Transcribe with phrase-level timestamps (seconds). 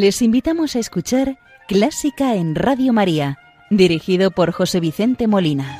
[0.00, 3.36] Les invitamos a escuchar Clásica en Radio María,
[3.68, 5.76] dirigido por José Vicente Molina.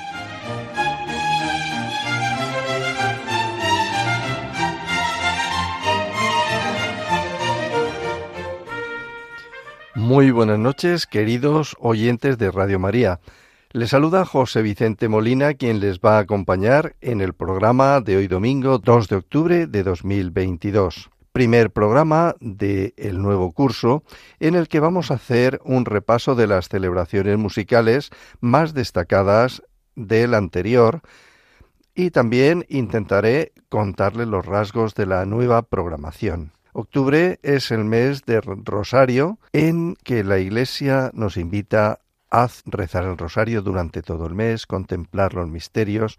[9.95, 13.21] Muy buenas noches, queridos oyentes de Radio María.
[13.71, 18.27] Les saluda José Vicente Molina, quien les va a acompañar en el programa de hoy
[18.27, 24.03] domingo 2 de octubre de 2022 primer programa del el nuevo curso
[24.41, 29.63] en el que vamos a hacer un repaso de las celebraciones musicales más destacadas
[29.95, 31.01] del anterior
[31.95, 36.51] y también intentaré contarles los rasgos de la nueva programación.
[36.73, 42.01] Octubre es el mes de Rosario en que la Iglesia nos invita
[42.31, 46.19] a rezar el Rosario durante todo el mes, contemplar los misterios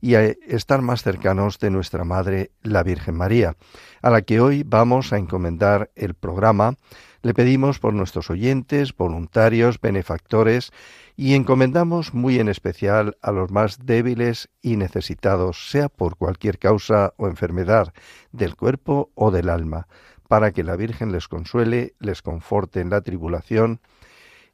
[0.00, 3.56] y a estar más cercanos de nuestra Madre, la Virgen María,
[4.02, 6.76] a la que hoy vamos a encomendar el programa.
[7.22, 10.72] Le pedimos por nuestros oyentes, voluntarios, benefactores
[11.16, 17.12] y encomendamos muy en especial a los más débiles y necesitados, sea por cualquier causa
[17.18, 17.92] o enfermedad
[18.32, 19.86] del cuerpo o del alma,
[20.28, 23.80] para que la Virgen les consuele, les conforte en la tribulación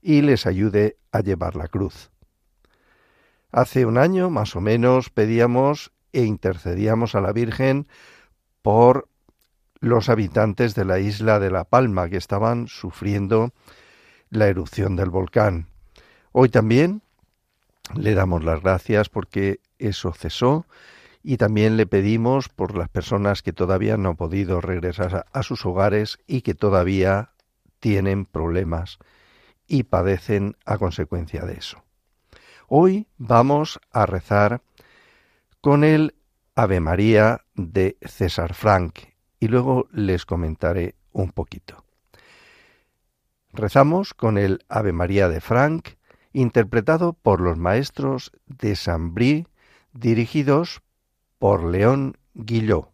[0.03, 2.11] y les ayude a llevar la cruz.
[3.51, 7.87] Hace un año, más o menos, pedíamos e intercedíamos a la Virgen
[8.63, 9.09] por
[9.81, 13.53] los habitantes de la isla de La Palma que estaban sufriendo
[14.31, 15.69] la erupción del volcán.
[16.33, 17.03] Hoy también
[17.95, 20.67] le damos las gracias porque eso cesó
[21.23, 25.67] y también le pedimos por las personas que todavía no han podido regresar a, sus
[25.67, 27.33] hogares y que todavía
[27.81, 28.99] tienen problemas
[29.67, 31.83] y padecen a consecuencia de eso.
[32.69, 34.63] Hoy vamos a rezar
[35.61, 36.15] con el
[36.55, 38.99] Ave María de César Frank
[39.39, 41.85] y luego les comentaré un poquito.
[43.53, 45.91] Rezamos con el Ave María de Frank,
[46.33, 49.47] interpretado por los maestros de Saint-Brie,
[49.93, 50.83] dirigidos
[51.39, 52.91] por León Guillot.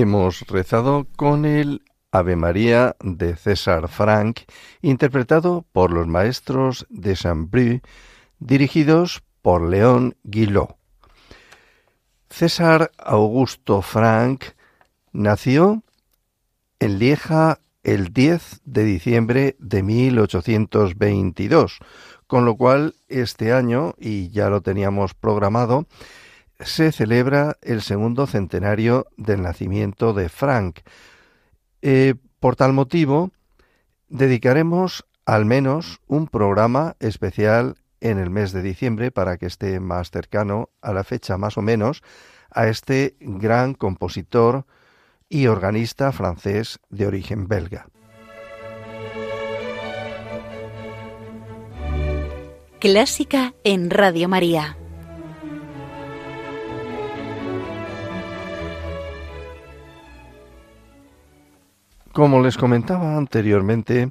[0.00, 4.42] Hemos rezado con el Ave María de César Frank,
[4.80, 7.80] interpretado por los maestros de Saint-Bru,
[8.38, 10.76] dirigidos por León Guillot.
[12.30, 14.44] César Augusto Frank
[15.10, 15.82] nació
[16.78, 21.80] en Lieja el 10 de diciembre de 1822,
[22.28, 25.88] con lo cual este año, y ya lo teníamos programado,
[26.60, 30.80] se celebra el segundo centenario del nacimiento de Frank.
[31.82, 33.30] Eh, por tal motivo,
[34.08, 40.10] dedicaremos al menos un programa especial en el mes de diciembre para que esté más
[40.10, 42.02] cercano a la fecha más o menos
[42.50, 44.64] a este gran compositor
[45.28, 47.88] y organista francés de origen belga.
[52.80, 54.78] Clásica en Radio María.
[62.18, 64.10] Como les comentaba anteriormente,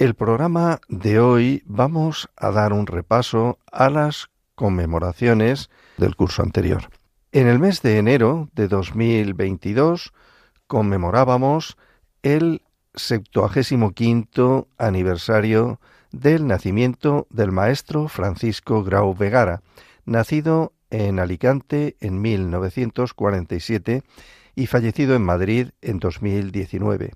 [0.00, 6.90] el programa de hoy vamos a dar un repaso a las conmemoraciones del curso anterior.
[7.30, 10.12] En el mes de enero de 2022
[10.66, 11.76] conmemorábamos
[12.24, 12.62] el
[12.96, 15.78] 75 aniversario
[16.10, 19.62] del nacimiento del maestro Francisco Grau Vegara,
[20.04, 24.02] nacido en Alicante en 1947
[24.54, 27.12] y fallecido en Madrid en 2019.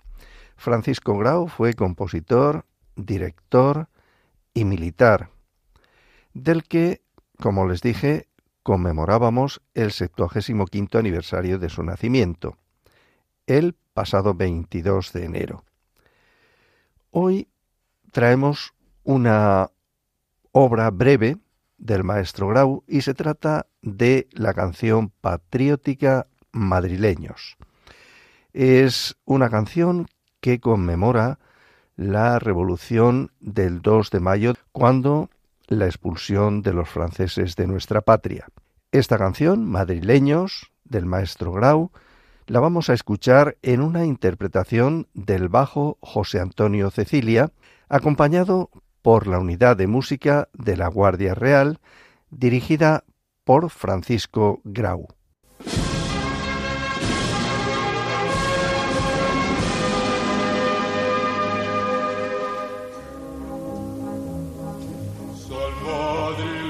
[0.57, 2.65] Francisco Grau fue compositor,
[2.97, 3.89] director
[4.55, 5.31] y militar,
[6.35, 7.03] del que,
[7.39, 8.29] como les dije,
[8.63, 12.57] conmemorábamos el 75 aniversario de su nacimiento,
[13.47, 15.65] el pasado 22 de enero.
[17.11, 17.49] Hoy
[18.13, 18.75] traemos
[19.05, 19.71] una
[20.53, 21.39] obra breve
[21.79, 27.57] del maestro Grau y se trata de la canción patriótica madrileños.
[28.53, 30.07] Es una canción
[30.41, 31.39] que conmemora
[31.97, 35.31] la revolución del 2 de mayo, cuando
[35.67, 38.47] la expulsión de los franceses de nuestra patria.
[38.93, 41.91] Esta canción, Madrileños, del maestro Grau,
[42.47, 47.53] la vamos a escuchar en una interpretación del bajo José Antonio Cecilia,
[47.89, 48.71] acompañado
[49.03, 51.81] por la unidad de música de la Guardia Real,
[52.31, 53.05] dirigida
[53.45, 55.09] por Francisco Grau.
[66.37, 66.68] Para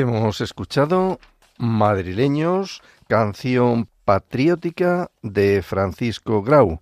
[0.00, 1.20] Hemos escuchado
[1.58, 6.80] Madrileños, canción patriótica de Francisco Grau,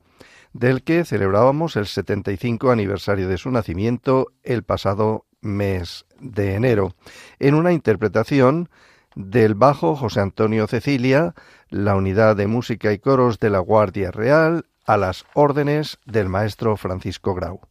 [0.52, 6.94] del que celebrábamos el 75 aniversario de su nacimiento el pasado mes de enero,
[7.40, 8.68] en una interpretación
[9.16, 11.34] del bajo José Antonio Cecilia,
[11.70, 16.76] la unidad de música y coros de la Guardia Real, a las órdenes del maestro
[16.76, 17.62] Francisco Grau.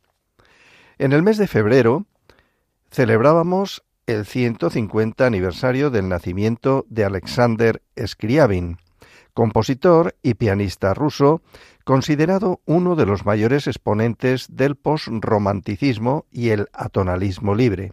[0.98, 2.06] En el mes de febrero
[2.92, 8.78] celebrábamos el 150 aniversario del nacimiento de Alexander Scriabin,
[9.34, 11.42] compositor y pianista ruso,
[11.84, 17.92] considerado uno de los mayores exponentes del postromanticismo y el atonalismo libre.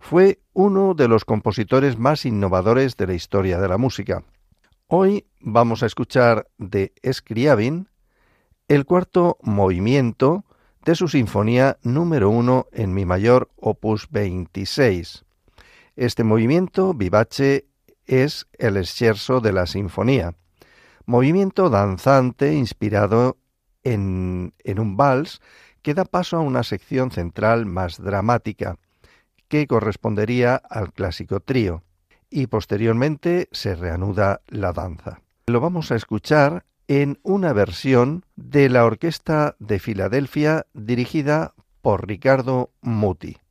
[0.00, 4.24] Fue uno de los compositores más innovadores de la historia de la música.
[4.88, 7.88] Hoy vamos a escuchar de Scriabin
[8.68, 10.44] el cuarto movimiento
[10.84, 15.24] de su sinfonía número uno en mi mayor opus 26.
[15.96, 17.66] Este movimiento vivace
[18.06, 20.34] es el scherzo de la sinfonía,
[21.04, 23.36] movimiento danzante inspirado
[23.82, 25.40] en, en un vals
[25.82, 28.78] que da paso a una sección central más dramática,
[29.48, 31.82] que correspondería al clásico trío,
[32.30, 35.20] y posteriormente se reanuda la danza.
[35.46, 42.70] Lo vamos a escuchar en una versión de la Orquesta de Filadelfia dirigida por Ricardo
[42.80, 43.41] Muti.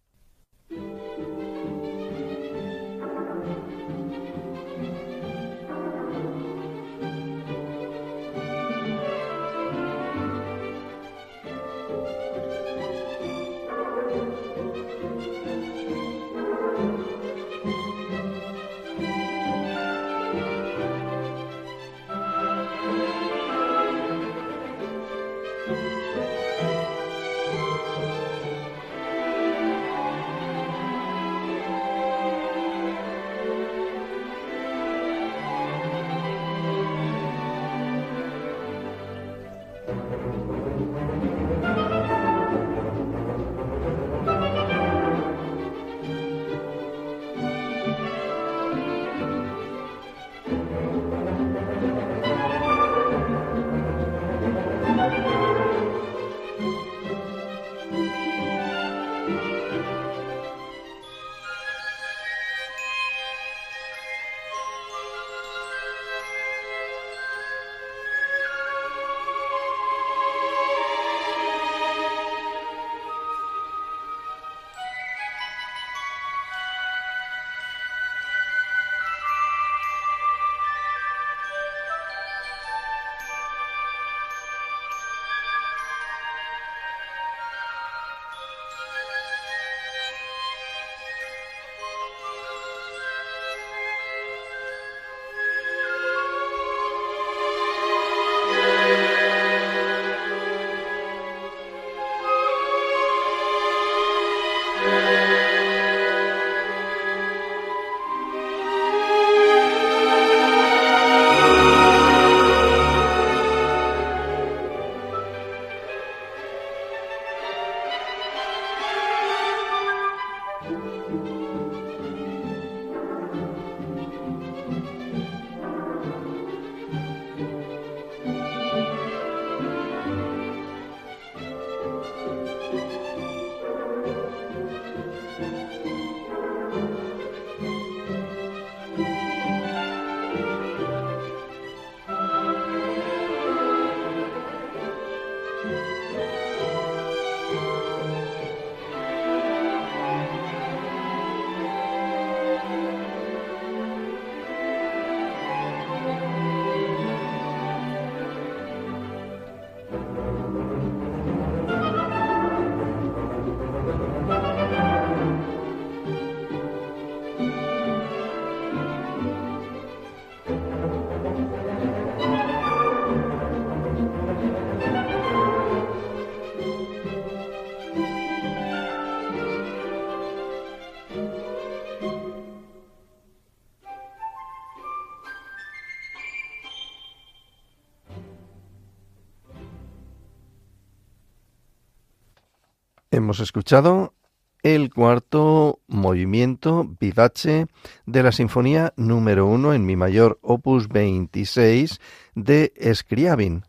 [193.32, 194.14] Hemos escuchado
[194.62, 197.68] el cuarto movimiento vivace
[198.06, 202.02] de la Sinfonía número uno en mi mayor opus 26
[202.36, 203.64] de Scriabin.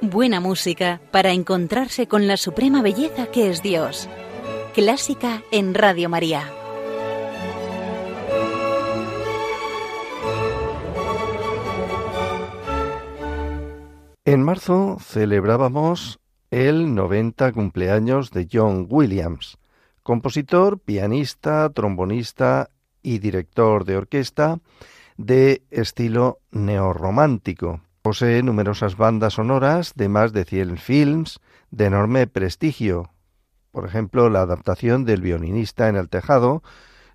[0.00, 4.08] buena música para encontrarse con la suprema belleza que es Dios.
[4.74, 6.63] Clásica en Radio María.
[14.34, 16.18] En marzo celebrábamos
[16.50, 19.58] el 90 cumpleaños de John Williams,
[20.02, 22.68] compositor, pianista, trombonista
[23.00, 24.58] y director de orquesta
[25.16, 27.82] de estilo neorromántico.
[28.02, 31.38] Posee numerosas bandas sonoras de más de 100 films
[31.70, 33.12] de enorme prestigio,
[33.70, 36.64] por ejemplo, la adaptación del violinista en el tejado,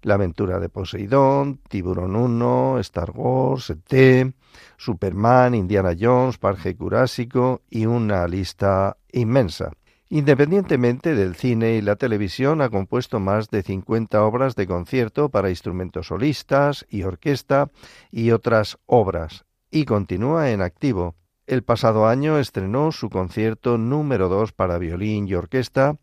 [0.02, 4.34] La aventura de Poseidón, Tiburón 1, Star Wars, ET,
[4.78, 9.72] Superman, Indiana Jones, Parque Jurásico y una lista inmensa.
[10.12, 15.52] Independientemente del cine y la televisión, ha compuesto más de 50 obras de concierto para
[15.52, 17.70] instrumentos solistas y orquesta
[18.10, 21.16] y otras obras, y continúa en activo.
[21.46, 25.98] El pasado año estrenó su concierto número 2 para violín y orquesta,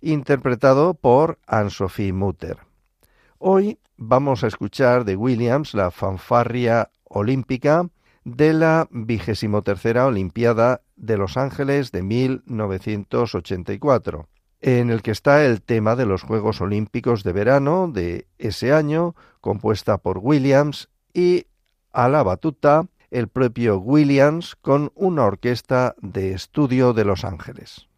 [0.00, 2.69] interpretado por Anne-Sophie Mutter.
[3.42, 7.88] Hoy vamos a escuchar de Williams la fanfarria olímpica
[8.22, 9.62] de la vigésimo
[10.04, 14.28] Olimpiada de Los Ángeles de 1984,
[14.60, 19.14] en el que está el tema de los Juegos Olímpicos de verano de ese año,
[19.40, 21.46] compuesta por Williams y
[21.92, 27.88] a la batuta el propio Williams con una orquesta de estudio de Los Ángeles.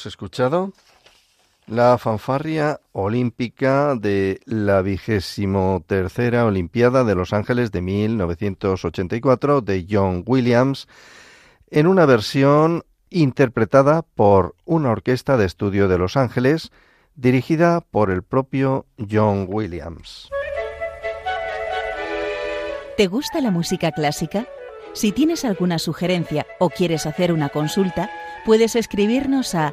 [0.00, 0.72] Hemos escuchado
[1.66, 10.24] la fanfarria olímpica de la vigésimo tercera Olimpiada de Los Ángeles de 1984 de John
[10.26, 10.88] Williams
[11.70, 16.72] en una versión interpretada por una orquesta de estudio de Los Ángeles
[17.14, 20.30] dirigida por el propio John Williams.
[22.96, 24.46] ¿Te gusta la música clásica?
[24.94, 28.10] Si tienes alguna sugerencia o quieres hacer una consulta,
[28.46, 29.72] puedes escribirnos a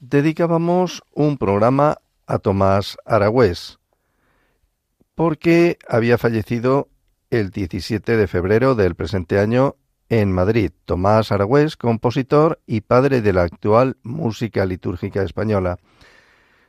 [0.00, 3.78] dedicábamos un programa a Tomás Aragüés,
[5.14, 6.88] porque había fallecido
[7.28, 9.76] el 17 de febrero del presente año
[10.08, 10.72] en Madrid.
[10.86, 15.78] Tomás Aragüés, compositor y padre de la actual música litúrgica española.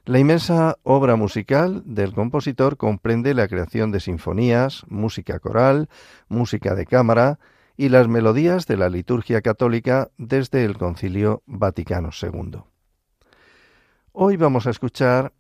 [0.04, 5.90] La inmensa obra musical del compositor comprende la creación de sinfonías, música coral,
[6.28, 7.40] música de cámara
[7.78, 12.71] y las melodías de la liturgia católica desde el Concilio Vaticano II.
[14.14, 15.32] Hoy vamos a escuchar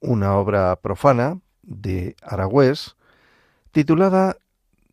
[0.00, 2.96] una obra profana de Aragüés
[3.70, 4.36] titulada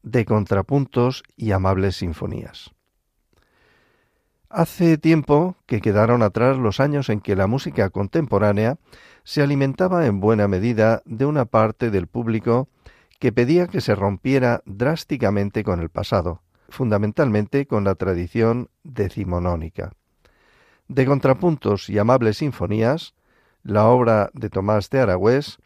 [0.03, 2.69] De contrapuntos y amables sinfonías.
[4.49, 8.77] Hace tiempo que quedaron atrás los años en que la música contemporánea
[9.23, 12.69] se alimentaba en buena medida de una parte del público
[13.17, 19.91] que pedía que se rompiera drásticamente con el pasado, fundamentalmente con la tradición decimonónica.
[20.89, 23.13] De contrapuntos y amables sinfonías,
[23.61, 25.59] la obra de Tomás de Aragüés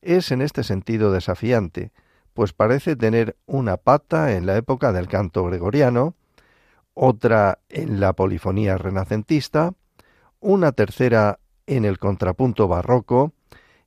[0.00, 1.92] es en este sentido desafiante,
[2.32, 6.14] pues parece tener una pata en la época del canto gregoriano,
[6.94, 9.74] otra en la polifonía renacentista,
[10.40, 13.34] una tercera en el contrapunto barroco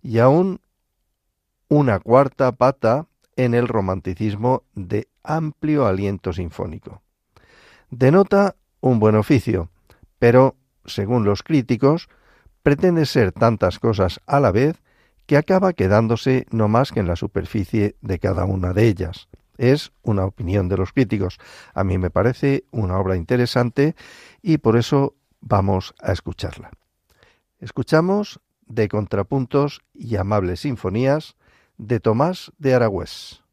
[0.04, 0.62] y aún
[1.67, 7.02] una cuarta pata en el romanticismo de amplio aliento sinfónico.
[7.89, 9.71] Denota un buen oficio,
[10.19, 12.10] pero según los críticos,
[12.63, 14.82] pretende ser tantas cosas a la vez
[15.26, 19.28] que acaba quedándose no más que en la superficie de cada una de ellas.
[19.58, 21.39] Es una opinión de los críticos.
[21.74, 23.95] A mí me parece una obra interesante
[24.41, 26.71] y por eso vamos a escucharla.
[27.60, 31.36] Escuchamos de contrapuntos y amables sinfonías
[31.78, 33.44] de Tomás de Aragüés.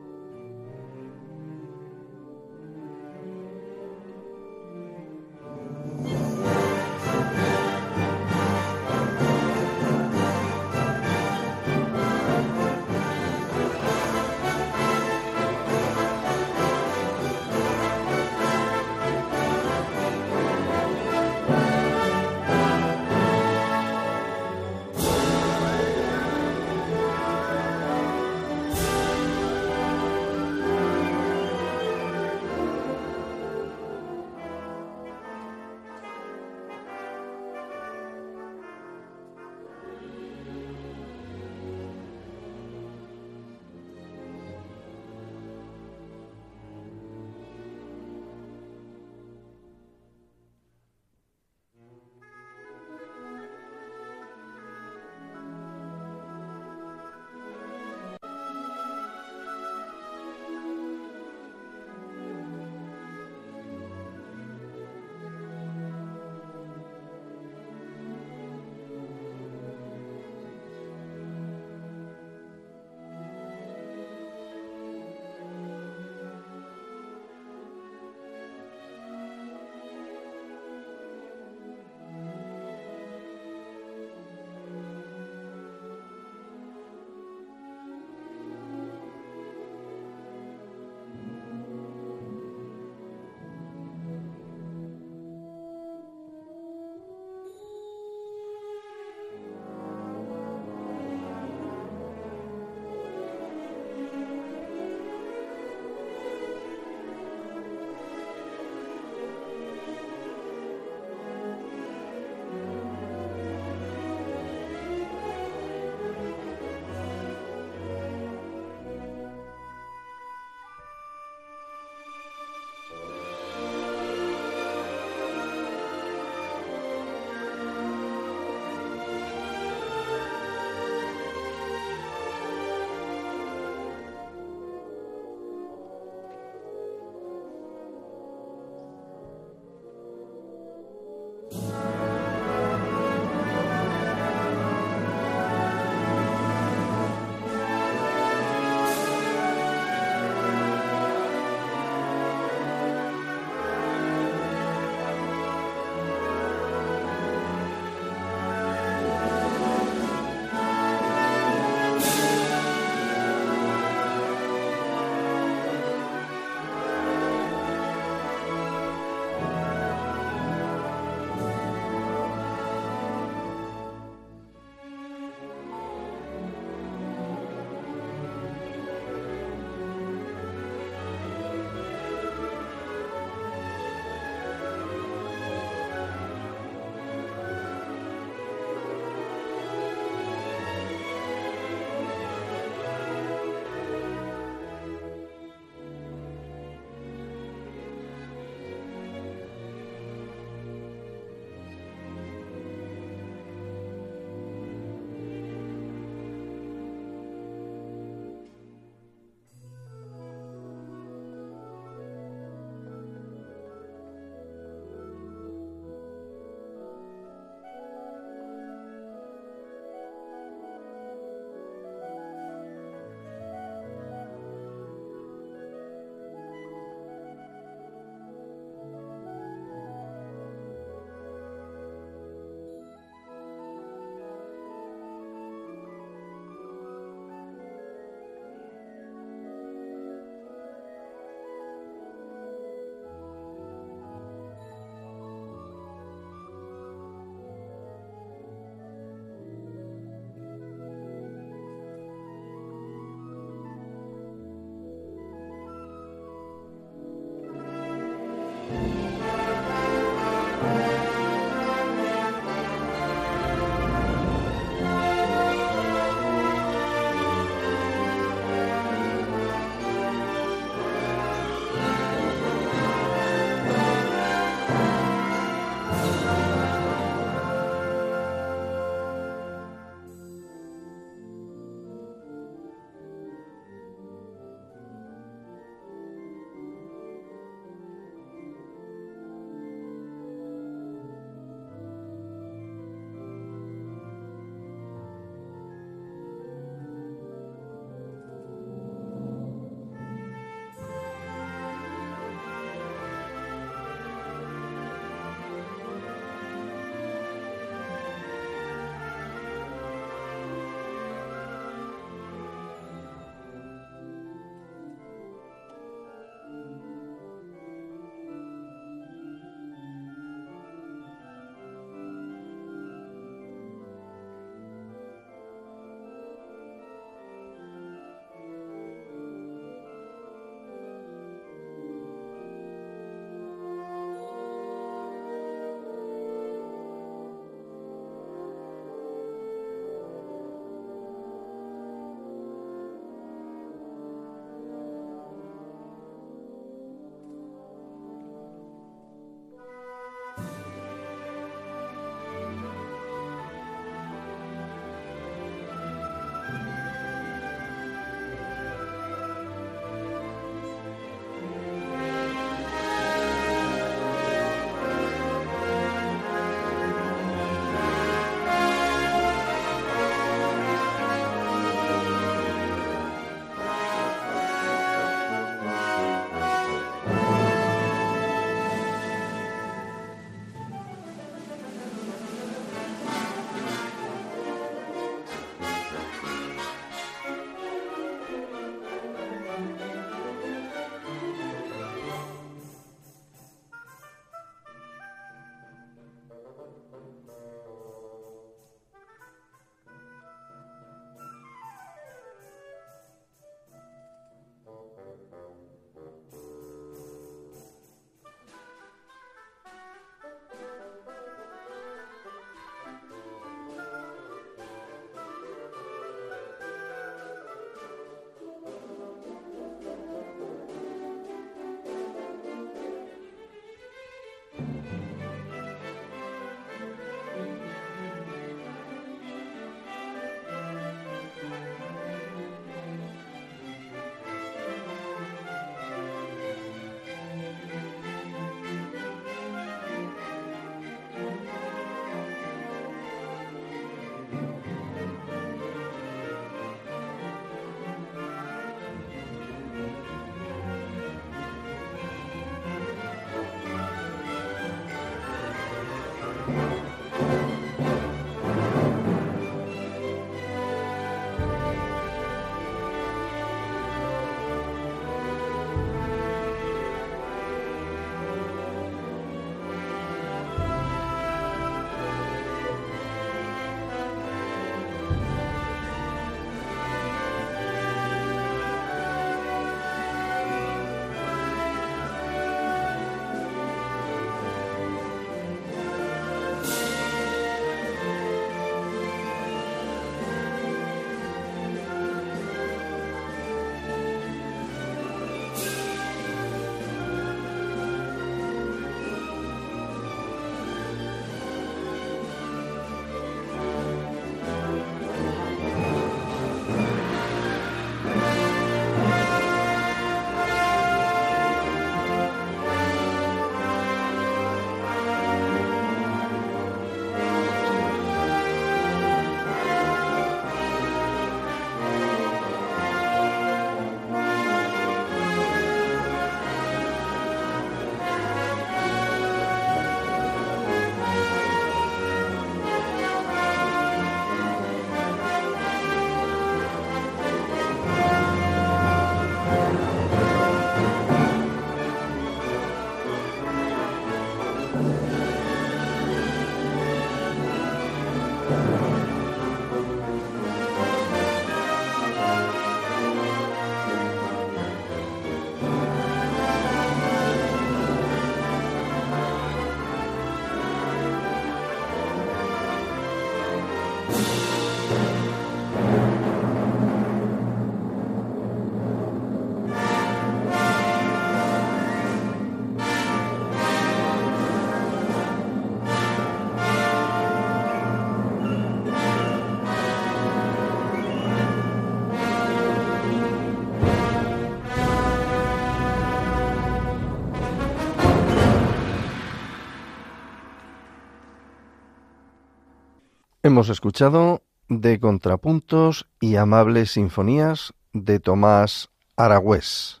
[593.52, 594.40] Hemos escuchado
[594.70, 600.00] de contrapuntos y amables sinfonías de Tomás Aragüés.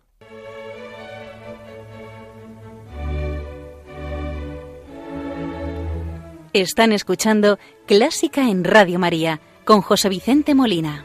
[6.54, 11.04] Están escuchando Clásica en Radio María con José Vicente Molina.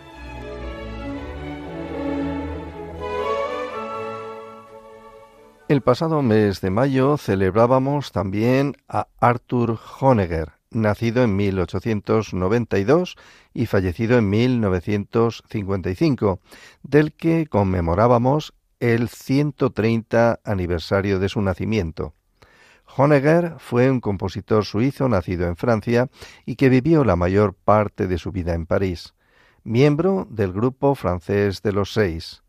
[5.67, 13.15] El pasado mes de mayo celebrábamos también a Arthur Honegger, nacido en 1892
[13.53, 16.39] y fallecido en 1955,
[16.83, 22.13] del que conmemorábamos el 130 aniversario de su nacimiento.
[22.95, 26.09] Honegger fue un compositor suizo nacido en Francia
[26.45, 29.13] y que vivió la mayor parte de su vida en París,
[29.63, 32.43] miembro del grupo francés de los Seis.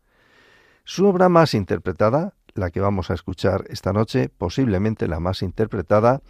[0.85, 6.21] Su obra más interpretada, la que vamos a escuchar esta noche, posiblemente la más interpretada,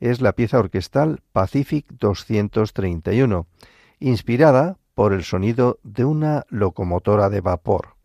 [0.00, 3.46] es la pieza orquestal Pacific 231,
[4.00, 7.96] inspirada por el sonido de una locomotora de vapor.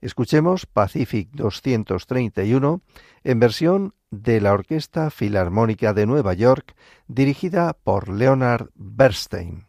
[0.00, 2.82] Escuchemos Pacific 231
[3.24, 6.74] en versión de la Orquesta Filarmónica de Nueva York
[7.08, 9.67] dirigida por Leonard Bernstein.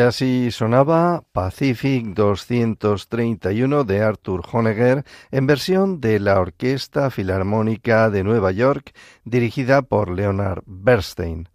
[0.00, 8.24] Y así sonaba Pacific 231 de Arthur Honegger en versión de la Orquesta Filarmónica de
[8.24, 8.94] Nueva York
[9.26, 11.50] dirigida por Leonard Bernstein.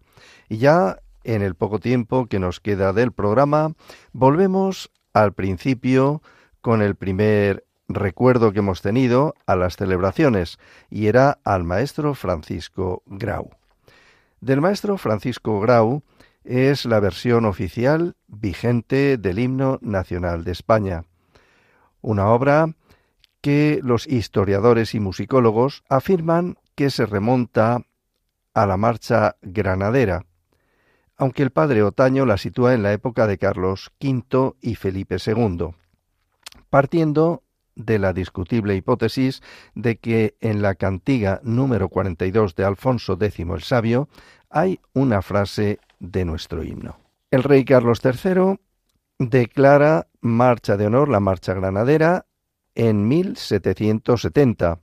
[0.48, 3.72] Y ya en el poco tiempo que nos queda del programa,
[4.12, 6.22] volvemos al principio
[6.60, 13.02] con el primer recuerdo que hemos tenido a las celebraciones y era al maestro Francisco
[13.06, 13.50] Grau.
[14.40, 16.04] Del maestro Francisco Grau
[16.46, 21.04] es la versión oficial vigente del himno nacional de España,
[22.00, 22.74] una obra
[23.40, 27.82] que los historiadores y musicólogos afirman que se remonta
[28.54, 30.24] a la marcha granadera,
[31.16, 35.74] aunque el padre Otaño la sitúa en la época de Carlos V y Felipe II,
[36.70, 37.42] partiendo
[37.74, 39.42] de la discutible hipótesis
[39.74, 44.08] de que en la cantiga número 42 de Alfonso X el Sabio
[44.48, 46.98] hay una frase de nuestro himno.
[47.30, 48.58] El rey Carlos III
[49.18, 52.26] declara marcha de honor la marcha granadera
[52.74, 54.80] en 1770.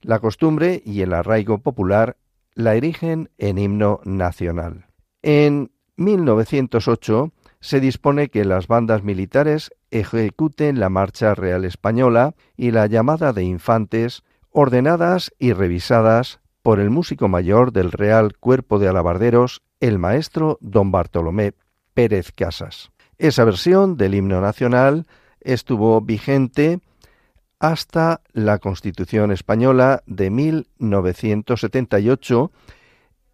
[0.00, 2.16] La costumbre y el arraigo popular
[2.54, 4.86] la erigen en himno nacional.
[5.22, 12.86] En 1908 se dispone que las bandas militares ejecuten la Marcha Real Española y la
[12.86, 19.62] llamada de infantes, ordenadas y revisadas por el músico mayor del Real Cuerpo de Alabarderos,
[19.84, 21.52] el maestro don Bartolomé
[21.92, 22.90] Pérez Casas.
[23.18, 25.06] Esa versión del himno nacional
[25.42, 26.80] estuvo vigente
[27.58, 32.50] hasta la Constitución española de 1978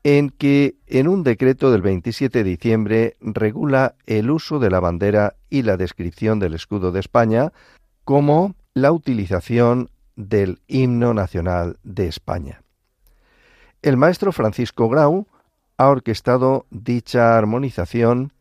[0.03, 5.37] en que en un decreto del 27 de diciembre regula el uso de la bandera
[5.51, 7.53] y la descripción del escudo de España
[8.03, 12.65] como la utilización del himno nacional de España.
[13.83, 15.29] El maestro Francisco Grau
[15.81, 18.35] ha orquestado dicha armonización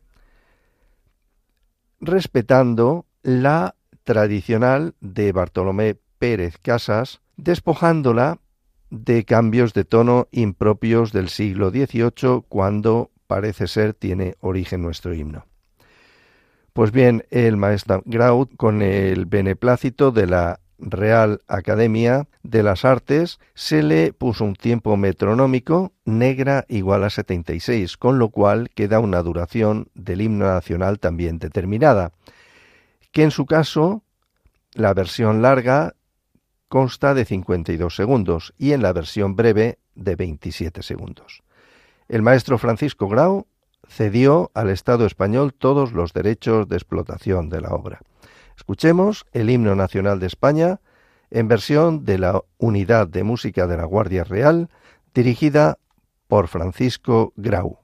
[1.98, 8.40] respetando la tradicional de Bartolomé Pérez Casas, despojándola
[8.90, 15.46] de cambios de tono impropios del siglo XVIII cuando parece ser tiene origen nuestro himno.
[16.74, 23.38] Pues bien, el maestro Grau, con el beneplácito de la Real Academia de las Artes,
[23.54, 29.22] se le puso un tiempo metronómico negra igual a 76, con lo cual queda una
[29.22, 32.12] duración del himno nacional también determinada,
[33.12, 34.02] que en su caso,
[34.72, 35.94] la versión larga
[36.68, 41.42] consta de 52 segundos y en la versión breve de 27 segundos.
[42.08, 43.46] El maestro Francisco Grau
[43.88, 48.00] cedió al Estado español todos los derechos de explotación de la obra.
[48.60, 50.80] Escuchemos el himno nacional de España
[51.30, 54.68] en versión de la Unidad de Música de la Guardia Real,
[55.14, 55.78] dirigida
[56.28, 57.78] por Francisco Grau.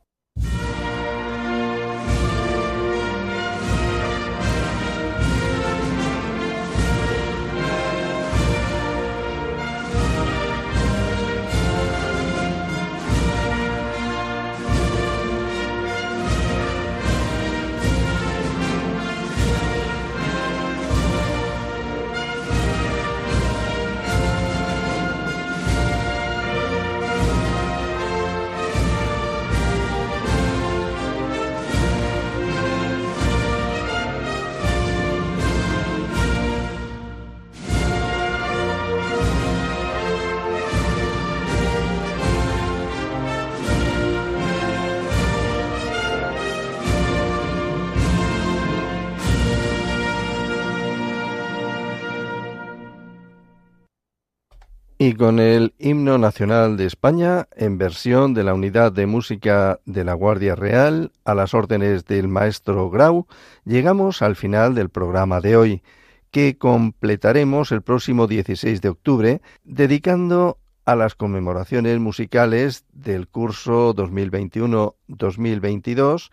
[55.07, 60.02] Y con el himno nacional de España en versión de la Unidad de Música de
[60.02, 63.28] la Guardia Real a las órdenes del maestro Grau,
[63.64, 65.84] llegamos al final del programa de hoy,
[66.32, 76.32] que completaremos el próximo 16 de octubre, dedicando a las conmemoraciones musicales del curso 2021-2022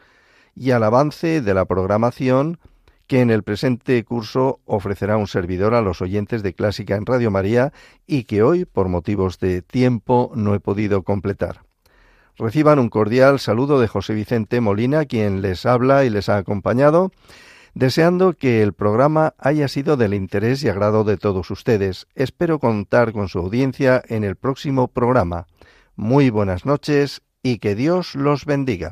[0.56, 2.58] y al avance de la programación
[3.08, 7.32] que en el presente curso ofrecerá un servidor a los oyentes de Clásica en Radio
[7.32, 7.74] María
[8.08, 11.62] y que hoy, por motivos de tiempo, no he podido completar.
[12.38, 17.12] Reciban un cordial saludo de José Vicente Molina, quien les habla y les ha acompañado,
[17.76, 22.08] deseando que el programa haya sido del interés y agrado de todos ustedes.
[22.16, 25.46] Espero contar con su audiencia en el próximo programa.
[25.96, 28.92] Muy buenas noches y que Dios los bendiga.